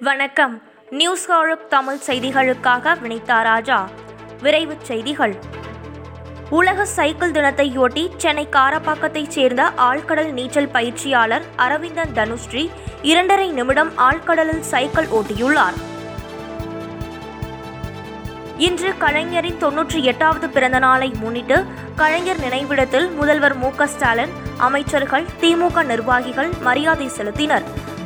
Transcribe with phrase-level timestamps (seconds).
[0.00, 0.62] வணக்கம்.
[0.90, 3.88] நியூஸ் ஹாரப் தமிழ் செய்திகளுக்காக வினிதா ராஜா.
[4.42, 5.36] விரைவுச் செய்திகள்.
[6.50, 12.70] உலக சைக்கிள் தினத்தையொட்டி சென்னை காரப்பாக்கத்தைச் சேர்ந்த ஆழ்கடல் நீச்சல் பயிற்சியாளர் அரவிந்தன் தனுஸ்ரீ
[13.02, 15.74] இரண்டரை நிமிடம் ஆழ்கடலில் சைக்கிள் ஓட்டியுள்ளார்.
[18.58, 21.64] இன்று கலைஞரின் தொன்னூற்றி எட்டாவது பிறந்த நாளை முன்னிட்டு
[21.96, 27.62] கலைஞர் நினைவிடத்தில் முதல்வர் மு ஸ்டாலின் அமைச்சர்கள் திமுக நிர்வாகிகள் மரியாதை செலுத்தினர்.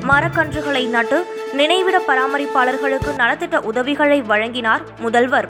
[0.08, 5.48] மரக்கன்றுகளை நட்டு நினைவிட பராமரிப்பாளர்களுக்கு நலத்திட்ட உதவிகளை வழங்கினார் முதல்வர்.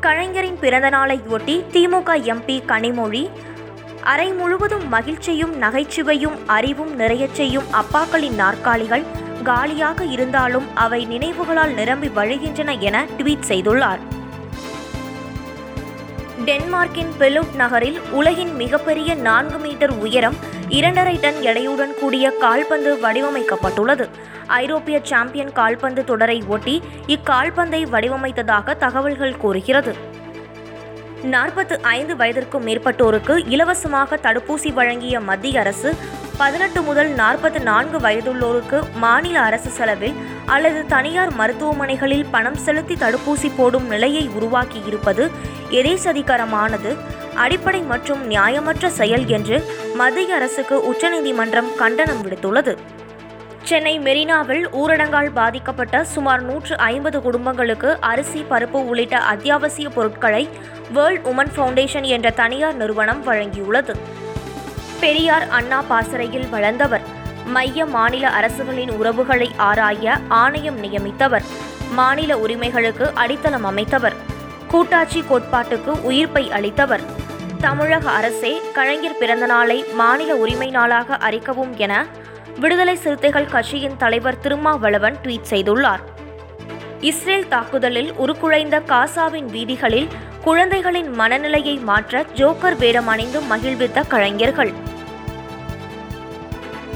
[0.00, 0.90] கலைஞரின் பிறந்த
[1.72, 3.30] திமுக எம்பி கனிமொழி
[4.02, 9.04] அறை முழுவதும் மகிழ்ச்சியும் நகைச்சுவையும் அறிவும் நிறையச் செய்யும் அப்பாக்களின் நாற்காலிகள்
[9.42, 13.98] காலியாக இருந்தாலும் அவை நினைவுகளால் நிரம்பி வழிகின்றன என ட்வீட் செய்துள்ளார்.
[16.46, 20.36] டென்மார்க்கின் பெலுட் நகரில் உலகின் மிகப்பெரிய நான்கு மீட்டர் உயரம்
[20.68, 24.08] இரண்டரை டன் எடையுடன் கூடிய கால்பந்து வடிவமைக்கப்பட்டுள்ளது.
[24.46, 29.94] ஐரோப்பிய சாம்பியன் கால்பந்து தொடரை ஒட்டி இக்கால்பந்தை வடிவமைத்ததாக தகவல்கள் கூறுகிறது.
[31.30, 35.90] நாற்பத்து ஐந்து வயதிற்கும் மேற்பட்டோருக்கு இலவசமாக தடுப்பூசி வழங்கிய மத்திய அரசு
[36.38, 40.16] பதினெட்டு முதல் நாற்பத்து நான்கு வயதுள்ளோருக்கு மாநில அரசு செலவில்
[40.46, 45.30] அல்லது தனியார் மருத்துவமனைகளில் பணம் செலுத்தி தடுப்பூசி போடும் நிலையை உருவாக்கி இருப்பது
[45.70, 46.92] எதேசதிகரமானது
[47.34, 49.56] அடிப்படை மற்றும் நியாயமற்ற செயல் என்று
[49.94, 52.74] மத்திய அரசுக்கு உச்சநீதிமன்றம் கண்டனம் விடுத்துள்ளது.
[53.66, 60.48] சென்னை மெரினாவில் ஊரடங்கால் பாதிக்கப்பட்ட சுமார் நூற்று ஐம்பது குடும்பங்களுக்கு அரிசி பருப்பு உள்ளிட்ட அத்தியாவசிய பொருட்களை
[60.92, 63.94] வேர்ல்ட் உமன் ஃபவுண்டேஷன் என்ற தனியார் நிறுவனம் வழங்கியுள்ளது.
[65.00, 67.00] பெரியார் அண்ணா பாசறையில் வளர்ந்தவர்.
[67.46, 71.42] மைய மாநில அரசுகளின் உறவுகளை ஆராய ஆணையம் நியமித்தவர்.
[71.92, 74.16] மாநில உரிமைகளுக்கு அடித்தளம் அமைத்தவர்.
[74.68, 77.15] கூட்டாட்சி கோட்பாட்டுக்கு உயிர்ப்பை அளித்தவர்.
[77.66, 82.06] தமிழக அரசே கலைஞர் பிறந்தநாளை மாநில உரிமை நாளாக அறிக்கவும் என
[82.60, 86.02] விடுதலை சிறுத்தைகள் கட்சியின் தலைவர் திருமாவளவன் ட்வீட் செய்துள்ளார்.
[87.00, 90.08] இஸ்ரேல் தாக்குதலில் உருக்குலைந்த காசாவின் வீதிகளில்
[90.44, 94.72] குழந்தைகளின் மனநிலையை மாற்ற ஜோக்கர் வேடம் அணிந்து மகிழ்வித்த கலைஞர்கள்.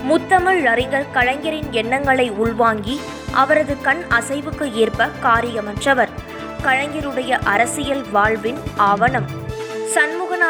[0.03, 3.01] முத்தமிழ் அறிஞர் கலைஞரின் எண்ணங்களை உள்வாங்கி
[3.33, 6.09] அவரது கண் அசைவுக்கு ஏற்ப காரியமற்றவர்.
[6.63, 9.49] கலைஞருடைய அரசியல் வாழ்வின் ஆவணம்.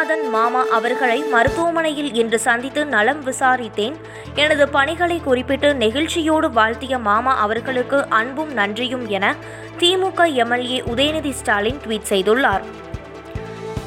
[0.00, 3.96] சண்முகநாதன் மாமா அவர்களை மருத்துவமனையில் இன்று சந்தித்து நலம் விசாரித்தேன்.
[4.34, 9.34] எனது பணிகளை குறிப்பிட்டு நெகிழ்ச்சியோடு வாழ்த்திய மாமா அவர்களுக்கு அன்பும் நன்றியும் என
[9.78, 12.60] திமுக எம்எல்ஏ உதயநிதி ஸ்டாலின் ட்வீட் செய்துள்ளார்.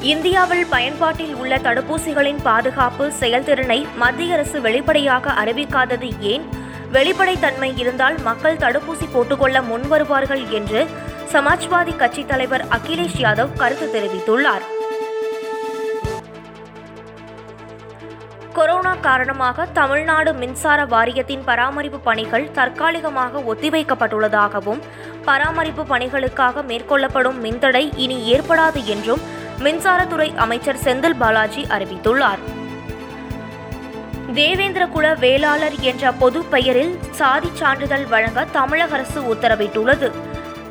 [0.00, 6.46] இந்தியாவில் பயன்பாட்டில் உள்ள தடுப்பூசிகளின் பாதுகாப்பு செயல்திறனை மத்திய அரசு வெளிப்படையாக அறிவிக்காதது ஏன்?
[6.92, 10.86] வெளிப்படைத்தன்மை இருந்தால் மக்கள் தடுப்பூசி போட்டுக்கொள்ள முன்வருவார்கள் என்று
[11.32, 14.72] சமாஜ்வாதி கட்சித் தலைவர் அகிலேஷ் யாதவ் கருத்து தெரிவித்துள்ளார்.
[18.56, 24.82] கொரோனா காரணமாக தமிழ்நாடு மின்சார வாரியத்தின் பராமரிப்பு பணிகள் தற்காலிகமாக ஒத்திவைக்கப்பட்டுள்ளதாகவும்
[25.24, 29.22] பராமரிப்பு பணிகளுக்காக மேற்கொள்ளப்படும் மின்தடை இனி ஏற்படாது என்றும்
[29.64, 32.42] மின்சாரத்துறை அமைச்சர் செந்தில் பாலாஜி அறிவித்துள்ளார்.
[34.34, 40.10] தேவேந்திரகுல வேளாளர் என்ற பொது பெயரில் சாதி சான்றிதழ் வழங்க தமிழக அரசு உத்தரவிட்டுள்ளது.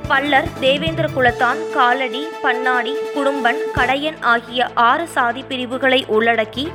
[0.08, 6.66] பல்லர் தேவேந்திர குலத்தான் காலடி பன்னாடி குடும்பன் கடையன் ஆகிய ஆறு சாதி பிரிவுகளை உள்ளடக்கி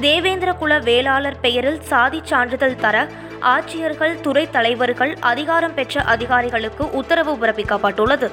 [0.00, 3.08] தேவேந்திர குல வேளாளர் பெயரில் சாதி சான்றிதழ் தர
[3.40, 8.30] ஆட்சியர்கள் துறை தலைவர்கள் அதிகாரம் பெற்ற அதிகாரிகளுக்கு உத்தரவு பிறப்பிக்கப்பட்டுள்ளது.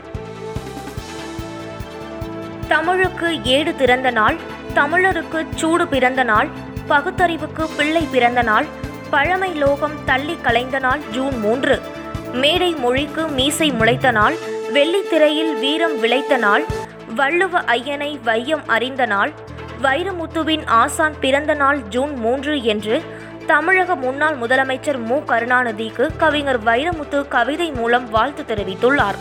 [2.67, 4.37] தமிழுக்கு ஏடு திறந்த நாள்
[4.75, 6.49] தமிழருக்கு சூடு பிறந்த நாள்
[6.87, 8.65] பகுத்தறிவுக்கு பிள்ளை பிறந்த நாள்
[9.09, 11.81] பழமை லோகம் தள்ளி கலைந்த நாள் ஜூன் மூன்று.
[12.33, 14.35] மேடை மொழிக்கு மீசை முளைத்த நாள்
[14.73, 16.65] வெள்ளித்திரையில் வீரம் விளைத்த நாள்
[17.15, 19.33] வள்ளுவ ஐயனை வையம் அறிந்த நாள்
[19.83, 23.01] வைரமுத்துவின் ஆசான் பிறந்த நாள் ஜூன் மூன்று என்று
[23.45, 25.15] தமிழக முன்னாள் முதலமைச்சர் மு.
[25.15, 29.19] கருணாநிதிக்கு கவிஞர் வைரமுத்து கவிதை மூலம் வாழ்த்து தெரிவித்துள்ளார்.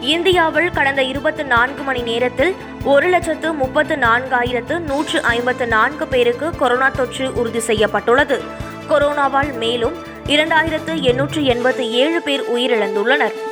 [0.00, 6.88] இந்தியாவில் கடந்த இருபத்தி நான்கு மணி நேரத்தில் ஒரு லட்சத்து முப்பத்து நான்காயிரத்து நூற்று ஐம்பத்து நான்கு பேருக்கு கொரோனா
[6.88, 8.42] தொற்று உறுதி செய்யப்பட்டுள்ளது.
[8.88, 13.47] கொரோனாவால் மேலும் இரண்டாயிரத்து எண்ணூற்று எண்பத்தி ஏழு பேர் உயிரிழந்துள்ளனர்.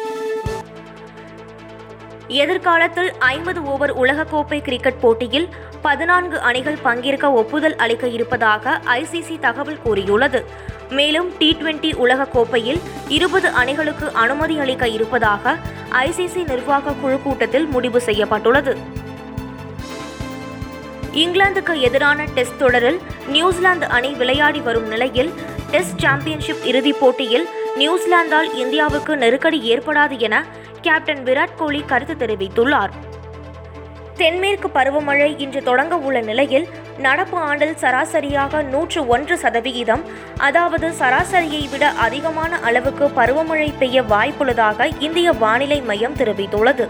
[2.28, 5.49] எதிர்காலத்தில் ஐம்பது ஓவர் உலகக்கோப்பை கிரிக்கெட் போட்டியில்
[5.82, 10.44] பதினான்கு அணிகள் பங்கேற்க ஒப்புதல் அளிக்க இருப்பதாக ஐசிசி தகவல் கூறியுள்ளது.
[10.90, 15.56] மேலும் டி டுவெண்டி உலகக்கோப்பையில் இருபது அணிகளுக்கு அனுமதி அளிக்க இருப்பதாக
[15.90, 18.76] ஐசிசி நிர்வாக குழு கூட்டத்தில் முடிவு செய்யப்பட்டுள்ளது.
[21.12, 25.31] இங்கிலாந்துக்கு எதிரான டெஸ்ட் தொடரில் நியூசிலாந்து அணி விளையாடி வரும் நிலையில்
[25.70, 27.46] டெஸ்ட் சாம்பியன்ஷிப் இறுதிப் போட்டியில்
[27.76, 30.44] நியூசிலாந்தால் இந்தியாவுக்கு நெருக்கடி ஏற்படாது என
[30.81, 32.93] கேப்டன் விராட் கோலி கருத்து தெரிவித்துள்ளார்.
[34.17, 36.69] தென்மேற்கு பருவமழை இன்று தொடங்க உள்ள நிலையில்
[36.99, 40.05] நடப்பு ஆண்டில் சராசரியாக நூற்று ஒன்று சதவிகிதம்
[40.37, 46.87] அதாவது சராசரியை விட அதிகமான அளவுக்கு பருவமழை பெய்ய வாய்ப்புள்ளதாக இந்திய வானிலை மையம் தெரிவித்துள்ளது.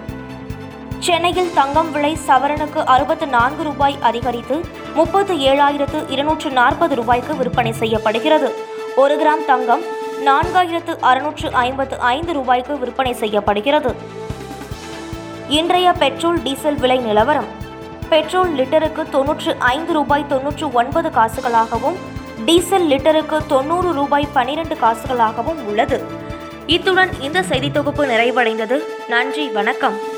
[0.98, 4.60] சென்னையில் தங்கம் விலை சவரனுக்கு அறுபத்து நான்கு ரூபாய் அதிகரித்து
[4.94, 8.50] முப்பத்து ஏழாயிரத்து இருநூற்று நாற்பது ரூபாய்க்கு விற்பனை செய்யப்படுகிறது.
[8.96, 9.82] ஒரு கிராம் தங்கம்
[10.26, 13.94] நான்காயிரத்து அறுநூற்று ஐம்பத்து ஐந்து ரூபாய்க்கு விற்பனை செய்யப்படுகிறது.
[15.48, 17.48] இன்றைய பெட்ரோல் டீசல் விலை நிலவரம்.
[18.08, 21.96] பெட்ரோல் லிட்டருக்கு தொன்னூற்று ஐந்து ரூபாய் தொன்னூற்று ஒன்பது காசுகளாகவும்
[22.44, 26.04] டீசல் லிட்டருக்கு தொண்ணூறு ரூபாய் பனிரெண்டு காசுகளாகவும் உள்ளது.
[26.66, 28.78] இத்துடன் இந்த செய்தி தொகுப்பு நிறைவடைந்தது.
[29.08, 30.14] நன்றி வணக்கம்.